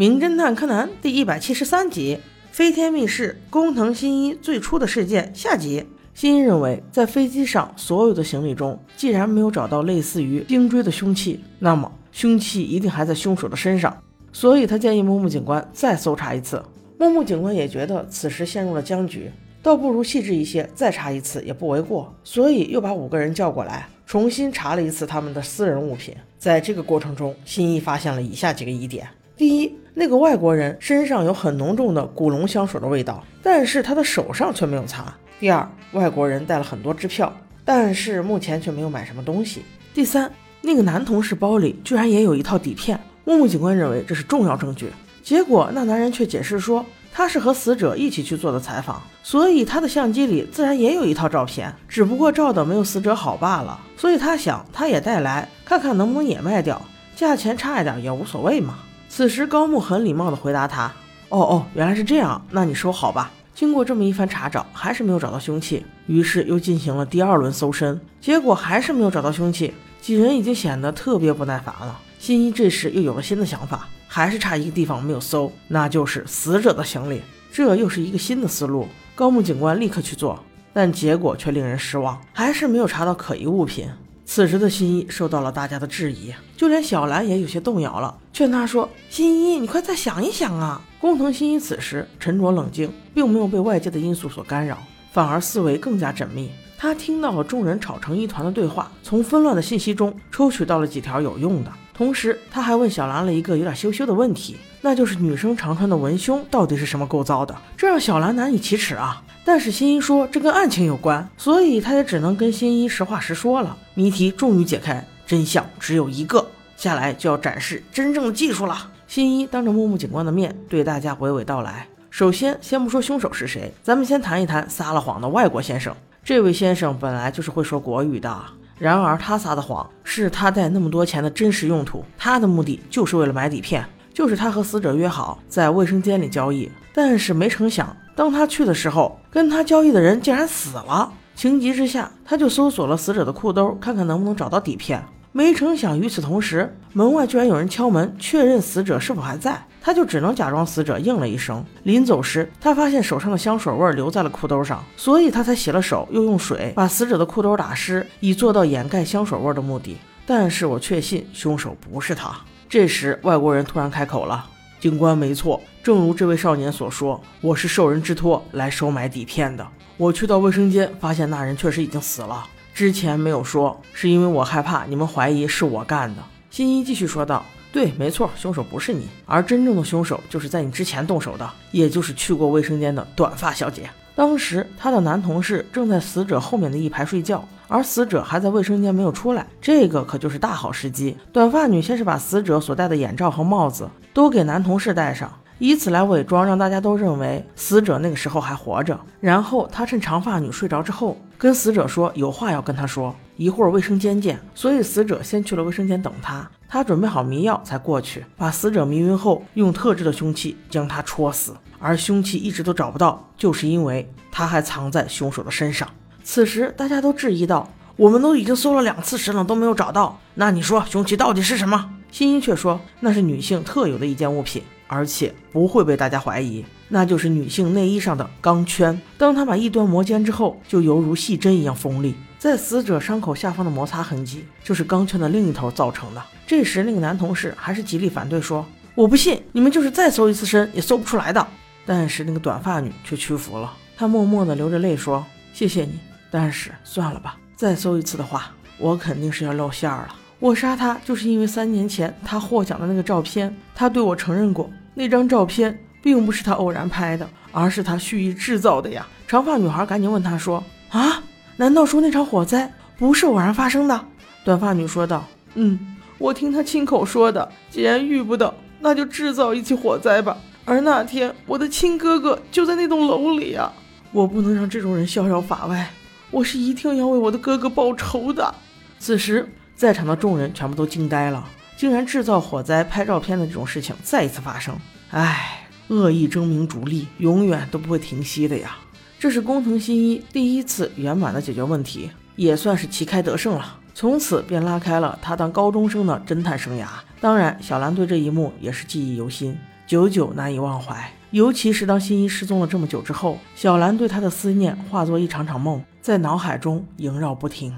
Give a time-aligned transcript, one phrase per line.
[0.00, 2.16] 名侦探柯南》第一百七十三集
[2.56, 5.84] 《飞天密室》工藤新一最初的事件下集。
[6.14, 13.94] 新一认为，在飞机上所有的行李中，既然没有找到类似于钉锥的凶器，那么凶器一定还在凶手的身上。
[14.32, 16.64] 所以他建议木木警官再搜查一次。
[16.98, 19.30] 木木警官也觉得此时陷入了僵局，
[19.62, 22.10] 倒不如细致一些，再查一次也不为过。
[22.24, 26.14] 所以又把五个人叫过来，重新查了一次他们的私人物品。
[26.38, 35.12] 在这个过程中，新一发现了以下几个疑点：第一，那个外国人身上有很浓重的古龙香水的味道，但是他的手上却没有擦。
[35.38, 37.32] 第二，外国人带了很多支票，
[37.64, 39.62] 但是目前却没有买什么东西。
[39.92, 40.30] 第三，
[40.60, 42.98] 那个男同事包里居然也有一套底片。
[43.24, 44.90] 木木警官认为这是重要证据，
[45.22, 53.78] 结果那男人却解释说他是和死者一起去做的采访，所以他的相机里自然也有一套照片，只不过照的没有死者好罢了。
[53.96, 56.80] 所以他想他也带来看看能不能也卖掉，
[57.14, 58.78] 价钱差一点也无所谓嘛。
[59.12, 60.84] 此时高木很礼貌地回答他
[61.30, 69.74] ：“哦哦，原来是这样，那你收好吧。”经过这么一番查找，还是没有找到凶器，于是又进行了第二轮搜身，结果还是没有找到凶器。
[70.00, 71.98] 几人已经显得特别不耐烦了。
[72.20, 77.20] 新一这时又有了新的想法，还是差一个地方没有搜，那就是死者的行李。
[77.52, 78.86] 这又是一个新的思路。
[79.16, 80.38] 高木警官立刻去做，
[80.72, 83.88] 但结果却令人失望，还是没有查到可疑物品。
[84.32, 94.78] 此时的新一受到了大家的质疑，就连小兰也有些动摇了，劝他说：“新一，你快再想一想啊！”工藤新一此时沉着冷静，并没有被外界的因素所干扰，
[95.10, 96.48] 反而思维更加缜密。
[96.78, 101.72] 他听到了众人吵成一团的对话，从纷乱的信息中抽取到了几条有用的。
[101.92, 107.52] 同时，他还问小兰了一个有点羞羞的问题，那就是女生常穿的文胸到底是什么构造的？
[107.76, 109.20] 这让小兰难以启齿啊。
[109.44, 113.76] 但是新一说这跟案情有关，所以他也只能跟新一实话实说了。
[113.94, 116.46] 谜题终于解开，真相只有一个。
[116.76, 118.90] 下来就要展示真正的技术了。
[119.06, 121.86] 新一当着木木警官的面对大家娓娓道来。
[122.10, 125.94] 首先，先不说凶手是谁，咱们先谈一谈撒了谎的外国先生。
[126.24, 128.34] 这位先生本来就是会说国语的。
[128.78, 133.84] 然而，他撒的谎是他带那么多钱的真实用途，他的目的就是为了买底片，
[134.14, 136.70] 就是他和死者约好在卫生间里交易。
[136.94, 141.12] 但是没成想，当他去的时候，跟他交易的人竟然死了。
[141.34, 145.02] 情急之下，他就搜索了死者的裤兜，看看能不能找到底片。
[145.32, 149.64] 没成想，与此同时，门外居然有人敲门，确认死者是否还在。
[149.80, 151.64] 他就只能假装死者应了一声。
[151.84, 159.96] 临走时，他发现手上的香水味留在了裤兜上，所以他才洗了手，又用水把死者的裤兜打湿，以做到掩盖香水味的目的。
[160.26, 162.36] 但是我确信凶手不是他。
[162.68, 164.44] 这时，外国人突然开口了
[164.80, 169.66] ：“警官，没错，正如这位少年所说，我是受人之托来收买底片的。
[169.98, 176.22] 我去到卫生间，发现那人确实已经死了。”之前没有说，是因为我害怕你们怀疑是我干的。
[176.50, 183.90] 新一继续说道：“对，没错，凶手不是你，而真正的凶手就是在你之前动手的，也就是去过卫生间的短发小姐。
[184.20, 191.16] 当时她的男同事正在死者后面的一排睡觉，而死者还在卫生间没有出来，这个可就是大好时机。
[191.32, 198.98] 短发女先是把死者所戴的眼罩和帽子都给男同事戴上。”以此来伪装，让大家都认为死者那个时候还活着。
[199.20, 204.40] 然后他趁长发女睡着之后，跟死者说有话要跟他说，一会儿卫生间见。
[204.54, 211.54] 所以死者先去了卫生间等他，他准备好迷药才过去，把死者迷晕后，用特制的凶器将他戳死。
[211.78, 215.86] 而凶器一直都找不到，就是因为他还藏在凶手的身上。
[216.24, 224.62] 此时大家都质疑道：“我们都已经搜了两次尸了，都没有找到，那你说凶器到底是什么？”新一却说那是女性特有的一件物品。
[224.92, 229.00] 而且不会被大家怀疑，那就是女性内衣上的钢圈。
[229.16, 232.16] 当他把一端磨尖之后，就犹如细针一样锋利。
[232.40, 236.20] 在死者伤口下方的摩擦痕迹，就是钢圈的另一头造成的。
[236.44, 241.46] 这时，那个男同事还是极力反对，说：“我不信，你们就是再搜一次身也搜不出来的。”
[241.86, 245.24] 但是那个短发女却屈服了，她默默地流着泪说
[245.54, 246.00] ：“谢谢你，
[246.32, 250.08] 但是算了吧，再搜一次的话，我肯定是要露馅了。
[250.40, 259.06] 我杀他就是因为三年前他获奖的那个照片，他对我承认过。”那张照片并不是他偶然拍的，而是他蓄意制造的呀！
[259.26, 261.22] 长发女孩赶紧问他说：“啊，
[261.56, 264.04] 难道说那场火灾不是偶然发生的？”
[264.44, 267.48] 短发女说道：“嗯，我听他亲口说的。
[267.70, 270.36] 既然遇不到，那就制造一起火灾吧。
[270.64, 273.72] 而那天我的亲哥哥就在那栋楼里啊！
[274.12, 275.90] 我不能让这种人逍遥法外，
[276.30, 278.54] 我是一定要为我的哥哥报仇的。”
[278.98, 281.44] 此时，在场的众人全部都惊呆了。
[281.80, 284.76] 竟然制造火灾、拍照片的这种事情再一次发生，
[285.12, 288.76] 唉，恶意争名逐利，永远都不会停息的呀！
[289.18, 293.78] 这是工藤新一第一次圆满的解决问题，也算是旗开得胜了。
[293.94, 296.86] 从此便拉开了他当高中生的侦探生涯，
[297.18, 299.56] 当然，小兰对这一幕也是记忆犹新，
[299.86, 301.10] 久久难以忘怀。
[301.30, 307.74] 尤其是当新一失踪了这么久之后，小兰对他的思念化作一场场梦，在脑海中萦绕不停。